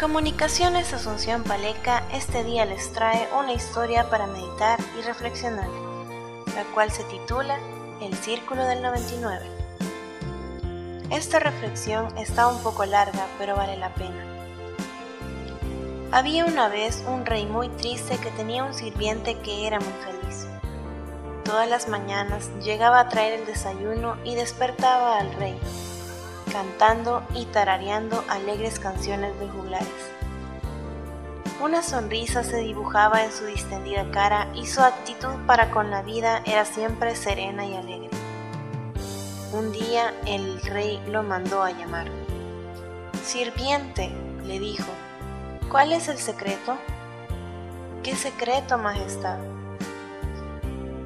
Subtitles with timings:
[0.00, 5.70] Comunicaciones Asunción Paleca este día les trae una historia para meditar y reflexionar,
[6.54, 7.58] la cual se titula
[8.02, 9.46] El Círculo del 99.
[11.10, 14.22] Esta reflexión está un poco larga, pero vale la pena.
[16.12, 20.46] Había una vez un rey muy triste que tenía un sirviente que era muy feliz.
[21.42, 25.58] Todas las mañanas llegaba a traer el desayuno y despertaba al rey
[26.56, 29.88] cantando y tarareando alegres canciones de juglares.
[31.62, 36.40] Una sonrisa se dibujaba en su distendida cara y su actitud para con la vida
[36.46, 38.08] era siempre serena y alegre.
[39.52, 42.06] Un día el rey lo mandó a llamar.
[43.22, 44.10] Sirviente,
[44.46, 44.90] le dijo,
[45.70, 46.78] ¿cuál es el secreto?
[48.02, 49.40] ¿Qué secreto, Majestad?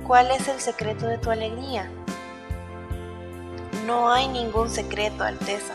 [0.07, 1.91] ¿Cuál es el secreto de tu alegría?
[3.87, 5.73] No hay ningún secreto, Alteza.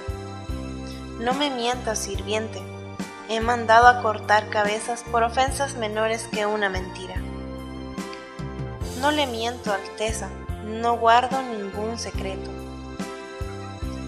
[1.20, 2.62] No me mientas, sirviente.
[3.30, 7.16] He mandado a cortar cabezas por ofensas menores que una mentira.
[9.00, 10.30] No le miento, Alteza.
[10.66, 12.52] No guardo ningún secreto.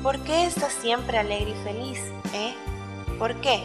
[0.04, 2.00] ¿Por qué estás siempre alegre y feliz,
[2.34, 2.56] eh?
[3.18, 3.64] ¿Por qué?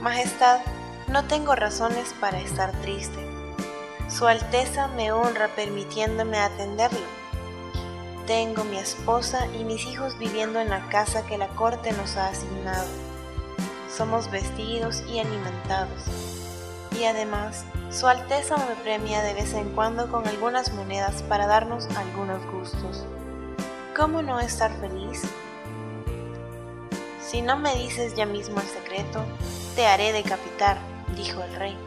[0.00, 0.60] Majestad,
[1.08, 3.24] no tengo razones para estar triste.
[4.08, 7.23] Su Alteza me honra permitiéndome atenderlo
[8.26, 12.28] tengo mi esposa y mis hijos viviendo en la casa que la corte nos ha
[12.28, 12.86] asignado.
[13.94, 16.04] Somos vestidos y alimentados.
[16.98, 21.86] Y además, Su Alteza me premia de vez en cuando con algunas monedas para darnos
[21.96, 23.04] algunos gustos.
[23.96, 25.22] ¿Cómo no estar feliz?
[27.20, 29.24] Si no me dices ya mismo el secreto,
[29.76, 30.78] te haré decapitar,
[31.14, 31.78] dijo el rey.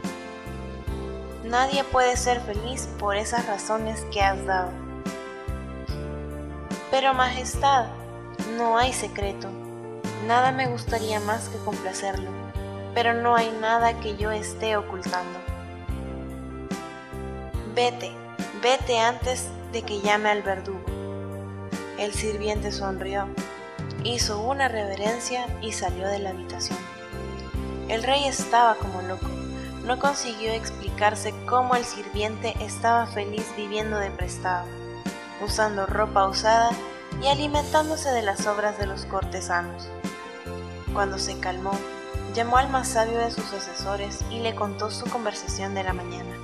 [1.44, 4.87] Nadie puede ser feliz por esas razones que has dado.
[6.90, 7.86] Pero Majestad,
[8.56, 9.50] no hay secreto.
[10.26, 12.30] Nada me gustaría más que complacerlo,
[12.94, 15.38] pero no hay nada que yo esté ocultando.
[17.74, 18.10] Vete,
[18.62, 20.80] vete antes de que llame al verdugo.
[21.98, 23.28] El sirviente sonrió,
[24.02, 26.78] hizo una reverencia y salió de la habitación.
[27.88, 29.28] El rey estaba como loco.
[29.84, 34.77] No consiguió explicarse cómo el sirviente estaba feliz viviendo de prestado
[35.40, 36.70] usando ropa usada
[37.22, 39.88] y alimentándose de las obras de los cortesanos.
[40.92, 41.72] Cuando se calmó,
[42.34, 46.36] llamó al más sabio de sus asesores y le contó su conversación de la mañana.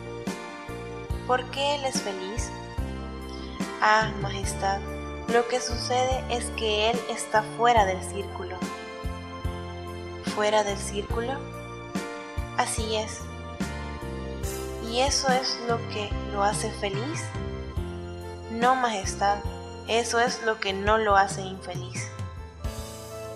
[1.27, 2.51] ¿Por qué él es feliz?
[3.81, 4.81] Ah, Majestad,
[5.33, 8.57] lo que sucede es que él está fuera del círculo.
[10.35, 11.33] ¿Fuera del círculo?
[12.57, 13.21] Así es.
[14.91, 17.25] ¿Y eso es lo que lo hace feliz?
[18.55, 19.39] No, Majestad,
[19.89, 22.09] eso es lo que no lo hace infeliz.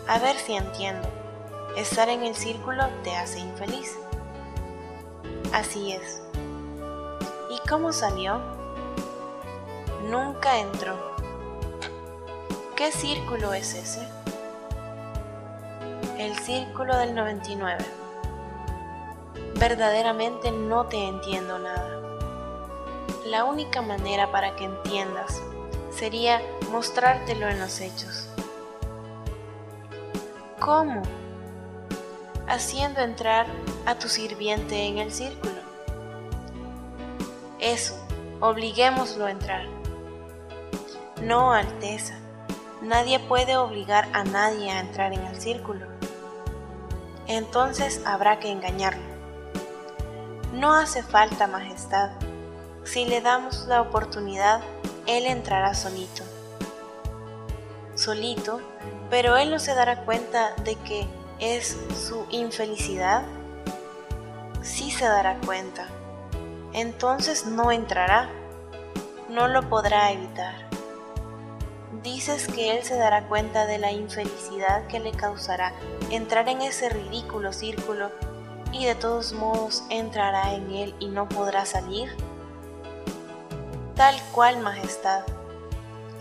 [0.07, 1.09] A ver si entiendo.
[1.77, 3.99] Estar en el círculo te hace infeliz.
[5.53, 6.23] Así es.
[7.51, 8.41] ¿Y cómo salió?
[10.09, 10.95] Nunca entró.
[12.77, 14.07] ¿Qué círculo es ese?
[16.17, 17.85] El círculo del 99.
[19.57, 21.98] Verdaderamente no te entiendo nada.
[23.29, 25.43] La única manera para que entiendas
[25.95, 26.41] sería
[26.71, 28.27] mostrártelo en los hechos.
[30.59, 31.03] ¿Cómo?
[32.47, 33.47] Haciendo entrar
[33.85, 35.61] a tu sirviente en el círculo.
[37.61, 38.03] Eso,
[38.41, 39.67] obliguémoslo a entrar.
[41.21, 42.15] No, Alteza,
[42.81, 45.85] nadie puede obligar a nadie a entrar en el círculo.
[47.27, 49.03] Entonces habrá que engañarlo.
[50.55, 52.13] No hace falta, Majestad,
[52.89, 54.63] si le damos la oportunidad,
[55.07, 56.23] Él entrará solito.
[57.95, 58.61] Solito,
[59.11, 61.07] pero Él no se dará cuenta de que
[61.39, 61.77] es
[62.07, 63.25] su infelicidad.
[64.63, 65.87] Sí se dará cuenta.
[66.73, 68.31] Entonces no entrará.
[69.29, 70.67] No lo podrá evitar.
[72.03, 75.75] Dices que Él se dará cuenta de la infelicidad que le causará
[76.11, 78.11] entrar en ese ridículo círculo
[78.73, 82.15] y de todos modos entrará en él y no podrá salir
[83.99, 85.25] tal cual majestad.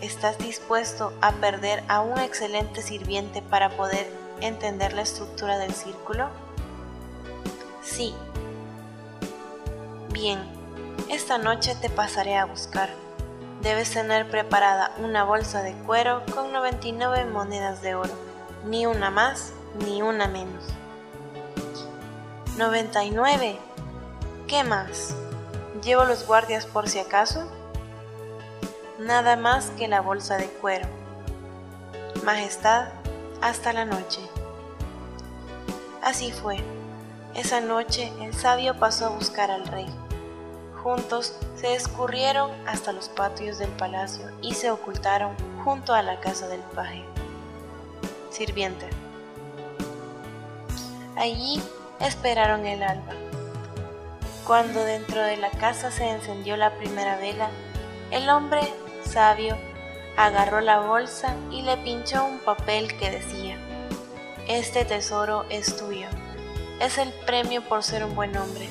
[0.00, 6.28] ¿Estás dispuesto a perder a un excelente sirviente para poder entender la estructura del círculo?
[7.80, 8.16] Sí.
[10.10, 10.40] Bien,
[11.08, 12.90] esta noche te pasaré a buscar.
[13.62, 18.14] Debes tener preparada una bolsa de cuero con 99 monedas de oro,
[18.64, 19.52] ni una más
[19.86, 20.64] ni una menos.
[22.56, 23.56] 99.
[24.48, 25.14] ¿Qué más?
[25.84, 27.48] ¿Llevo los guardias por si acaso?
[29.08, 30.86] Nada más que la bolsa de cuero.
[32.24, 32.88] Majestad,
[33.40, 34.20] hasta la noche.
[36.02, 36.58] Así fue.
[37.34, 39.86] Esa noche el sabio pasó a buscar al rey.
[40.82, 45.34] Juntos se escurrieron hasta los patios del palacio y se ocultaron
[45.64, 47.02] junto a la casa del paje.
[48.28, 48.90] Sirviente.
[51.16, 51.62] Allí
[51.98, 53.14] esperaron el alba.
[54.46, 57.48] Cuando dentro de la casa se encendió la primera vela,
[58.10, 58.60] el hombre
[59.08, 59.56] sabio
[60.16, 63.56] agarró la bolsa y le pinchó un papel que decía,
[64.46, 66.08] Este tesoro es tuyo,
[66.80, 68.68] es el premio por ser un buen hombre.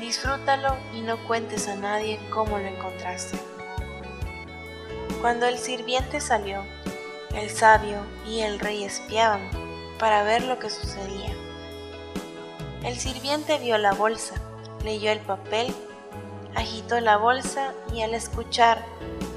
[0.00, 3.38] Disfrútalo y no cuentes a nadie cómo lo encontraste.
[5.20, 6.62] Cuando el sirviente salió,
[7.34, 9.50] el sabio y el rey espiaban
[9.98, 11.32] para ver lo que sucedía.
[12.84, 14.36] El sirviente vio la bolsa,
[14.82, 15.74] leyó el papel,
[16.54, 18.84] agitó la bolsa y al escuchar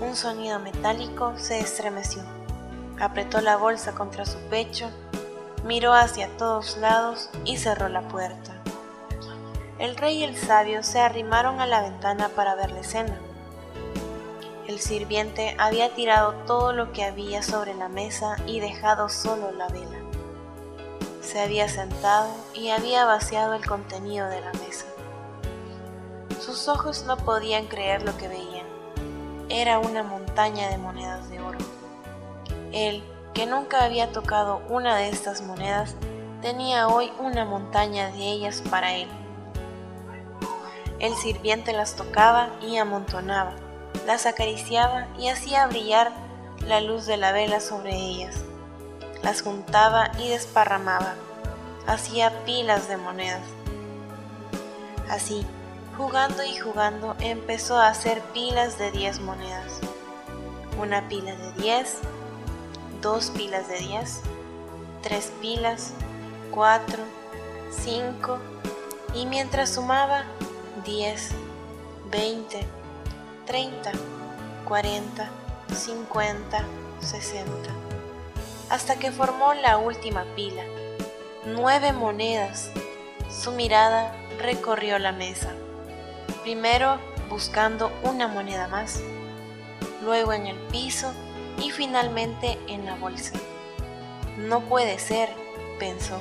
[0.01, 2.23] un sonido metálico se estremeció.
[2.99, 4.89] Apretó la bolsa contra su pecho,
[5.63, 8.51] miró hacia todos lados y cerró la puerta.
[9.79, 13.17] El rey y el sabio se arrimaron a la ventana para ver la escena.
[14.67, 19.67] El sirviente había tirado todo lo que había sobre la mesa y dejado solo la
[19.69, 20.01] vela
[21.31, 24.85] se había sentado y había vaciado el contenido de la mesa.
[26.41, 28.60] Sus ojos no podían creer lo que veían.
[29.53, 31.59] Era una montaña de monedas de oro.
[32.71, 33.03] Él,
[33.33, 35.95] que nunca había tocado una de estas monedas,
[36.41, 39.07] tenía hoy una montaña de ellas para él.
[40.99, 43.53] El sirviente las tocaba y amontonaba,
[44.07, 46.11] las acariciaba y hacía brillar
[46.65, 48.43] la luz de la vela sobre ellas
[49.23, 51.13] las juntaba y desparramaba,
[51.87, 53.43] hacía pilas de monedas.
[55.09, 55.45] Así,
[56.01, 59.79] jugando y jugando, empezó a hacer pilas de 10 monedas.
[60.81, 61.99] Una pila de 10,
[63.03, 64.21] dos pilas de 10,
[65.03, 65.93] tres pilas,
[66.49, 67.03] cuatro,
[67.69, 68.39] cinco,
[69.13, 70.23] y mientras sumaba
[70.85, 71.33] 10,
[72.09, 72.65] 20,
[73.45, 73.91] 30,
[74.67, 75.29] 40,
[75.75, 76.65] 50,
[76.99, 77.51] 60
[78.71, 80.63] hasta que formó la última pila.
[81.45, 82.71] Nueve monedas.
[83.29, 85.51] Su mirada recorrió la mesa.
[86.43, 86.97] Primero
[87.29, 89.01] buscando una moneda más,
[90.03, 91.13] luego en el piso
[91.59, 93.33] y finalmente en la bolsa.
[94.37, 95.29] No puede ser,
[95.77, 96.19] pensó.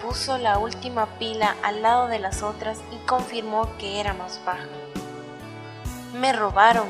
[0.00, 4.66] Puso la última pila al lado de las otras y confirmó que era más baja.
[6.14, 6.88] Me robaron,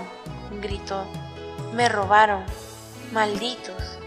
[0.63, 1.05] gritó.
[1.75, 2.45] Me robaron.
[3.11, 3.99] Malditos.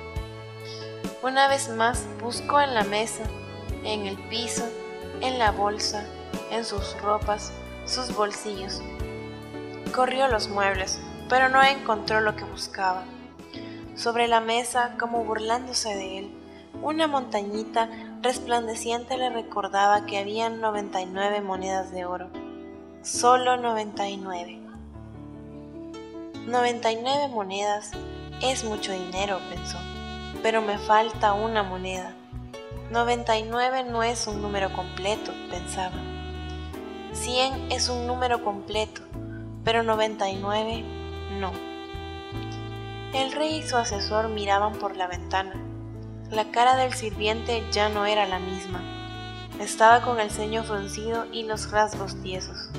[1.22, 3.24] Una vez más buscó en la mesa,
[3.84, 4.64] en el piso,
[5.19, 6.06] en la bolsa,
[6.52, 7.52] en sus ropas,
[7.85, 8.81] sus bolsillos.
[9.94, 11.00] Corrió los muebles,
[11.30, 13.03] pero no encontró lo que buscaba.
[13.95, 16.31] Sobre la mesa, como burlándose de él,
[16.81, 17.89] una montañita
[18.21, 22.30] resplandeciente le recordaba que habían 99 monedas de oro.
[23.01, 24.59] Solo 99.
[26.47, 27.91] 99 monedas
[28.41, 29.77] es mucho dinero, pensó
[30.44, 32.13] pero me falta una moneda.
[32.91, 35.95] 99 no es un número completo, pensaba.
[37.13, 39.01] 100 es un número completo,
[39.63, 40.83] pero 99
[41.39, 41.51] no.
[43.13, 45.54] El rey y su asesor miraban por la ventana.
[46.31, 48.81] La cara del sirviente ya no era la misma.
[49.60, 52.69] Estaba con el ceño fruncido y los rasgos tiesos.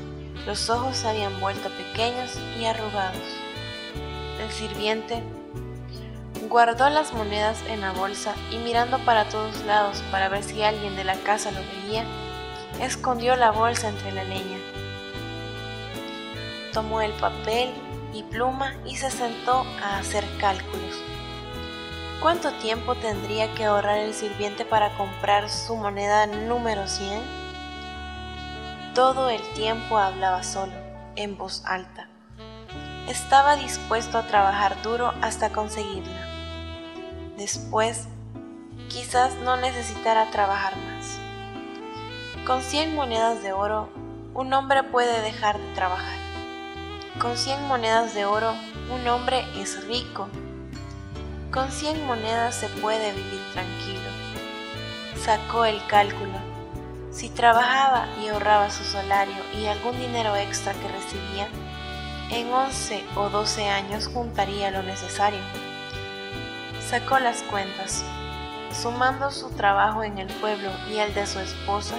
[0.46, 3.22] Los ojos se habían vuelto pequeños y arrugados.
[4.42, 5.22] El sirviente
[6.48, 10.94] Guardó las monedas en la bolsa y mirando para todos lados para ver si alguien
[10.94, 12.04] de la casa lo veía,
[12.80, 14.58] escondió la bolsa entre la leña.
[16.72, 17.72] Tomó el papel
[18.12, 21.02] y pluma y se sentó a hacer cálculos.
[22.20, 27.20] ¿Cuánto tiempo tendría que ahorrar el sirviente para comprar su moneda número 100?
[28.94, 30.72] Todo el tiempo hablaba solo,
[31.16, 32.08] en voz alta.
[33.08, 36.26] Estaba dispuesto a trabajar duro hasta conseguirla.
[37.36, 38.06] Después,
[38.88, 41.23] quizás no necesitara trabajar más.
[42.46, 43.88] Con 100 monedas de oro,
[44.34, 46.18] un hombre puede dejar de trabajar.
[47.18, 48.54] Con 100 monedas de oro,
[48.92, 50.28] un hombre es rico.
[51.50, 54.10] Con 100 monedas se puede vivir tranquilo.
[55.16, 56.38] Sacó el cálculo.
[57.10, 61.48] Si trabajaba y ahorraba su salario y algún dinero extra que recibía,
[62.30, 65.40] en 11 o 12 años juntaría lo necesario
[66.84, 68.04] sacó las cuentas.
[68.72, 71.96] Sumando su trabajo en el pueblo y el de su esposa,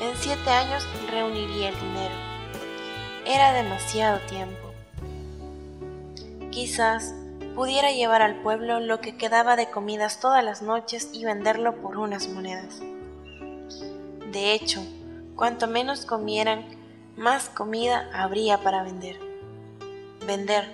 [0.00, 2.14] en siete años reuniría el dinero.
[3.26, 4.72] Era demasiado tiempo.
[6.50, 7.14] Quizás
[7.54, 11.98] pudiera llevar al pueblo lo que quedaba de comidas todas las noches y venderlo por
[11.98, 12.80] unas monedas.
[14.32, 14.80] De hecho,
[15.36, 16.64] cuanto menos comieran,
[17.16, 19.18] más comida habría para vender.
[20.26, 20.64] Vender,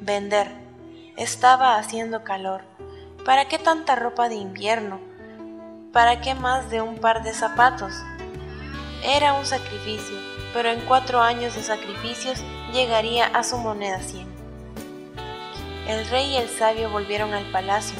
[0.00, 0.50] vender.
[1.16, 2.62] Estaba haciendo calor.
[3.24, 5.00] ¿Para qué tanta ropa de invierno?
[5.92, 7.92] ¿Para qué más de un par de zapatos?
[9.02, 10.16] Era un sacrificio,
[10.52, 14.26] pero en cuatro años de sacrificios llegaría a su moneda cien.
[15.86, 17.96] El rey y el sabio volvieron al palacio.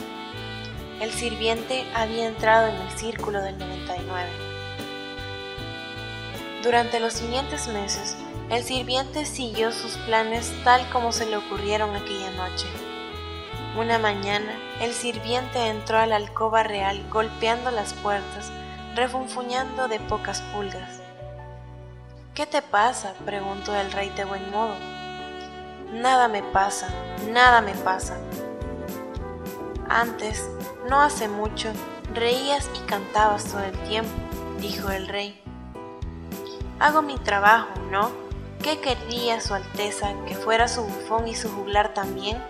[1.01, 4.29] El sirviente había entrado en el círculo del 99.
[6.65, 8.17] Durante los siguientes meses,
[8.51, 12.67] el sirviente siguió sus planes tal como se le ocurrieron aquella noche.
[13.79, 18.51] Una mañana, el sirviente entró a la alcoba real golpeando las puertas,
[18.99, 21.01] refunfuñando de pocas pulgas.
[22.35, 23.15] ¿Qué te pasa?
[23.25, 24.75] preguntó el rey de buen modo.
[25.93, 26.89] Nada me pasa,
[27.31, 28.17] nada me pasa.
[29.89, 30.49] Antes,
[30.89, 31.73] no hace mucho,
[32.13, 34.11] reías y cantabas todo el tiempo,
[34.61, 35.41] dijo el rey.
[36.79, 38.11] Hago mi trabajo, ¿no?
[38.63, 42.43] ¿Qué querría Su Alteza que fuera su bufón y su juglar también?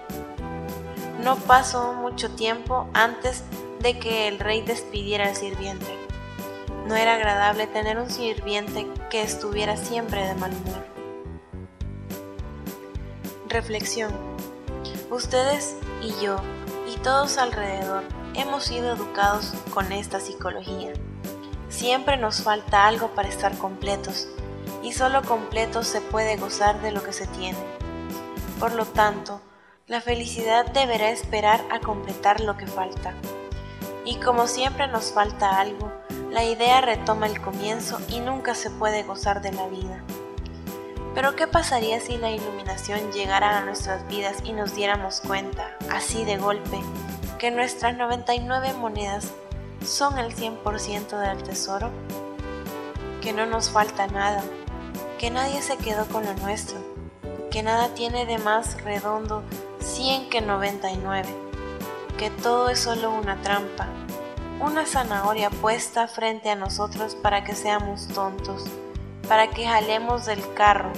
[1.22, 3.44] No pasó mucho tiempo antes
[3.80, 6.07] de que el rey despidiera al sirviente.
[6.88, 10.86] No era agradable tener un sirviente que estuviera siempre de mal humor.
[13.46, 14.10] Reflexión.
[15.10, 16.36] Ustedes y yo
[16.90, 20.94] y todos alrededor hemos sido educados con esta psicología.
[21.68, 24.26] Siempre nos falta algo para estar completos
[24.82, 27.58] y solo completos se puede gozar de lo que se tiene.
[28.58, 29.42] Por lo tanto,
[29.88, 33.12] la felicidad deberá esperar a completar lo que falta.
[34.06, 35.92] Y como siempre nos falta algo,
[36.30, 40.02] la idea retoma el comienzo y nunca se puede gozar de la vida.
[41.14, 46.24] Pero ¿qué pasaría si la iluminación llegara a nuestras vidas y nos diéramos cuenta, así
[46.24, 46.80] de golpe,
[47.38, 49.32] que nuestras 99 monedas
[49.84, 51.90] son el 100% del tesoro?
[53.22, 54.42] Que no nos falta nada,
[55.18, 56.78] que nadie se quedó con lo nuestro,
[57.50, 59.42] que nada tiene de más redondo
[59.80, 61.28] 100 que 99,
[62.18, 63.88] que todo es solo una trampa,
[64.60, 68.64] una zanahoria puesta frente a nosotros para que seamos tontos,
[69.28, 70.92] para que jalemos del carro,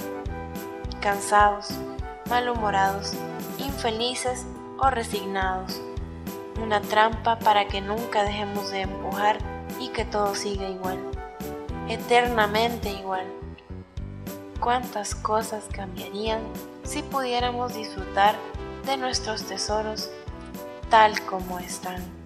[0.99, 1.69] cansados,
[2.29, 3.13] malhumorados,
[3.57, 4.45] infelices
[4.77, 5.81] o resignados.
[6.61, 9.37] Una trampa para que nunca dejemos de empujar
[9.79, 10.99] y que todo siga igual,
[11.87, 13.25] eternamente igual.
[14.59, 16.41] ¿Cuántas cosas cambiarían
[16.83, 18.35] si pudiéramos disfrutar
[18.85, 20.09] de nuestros tesoros
[20.89, 22.20] tal como están.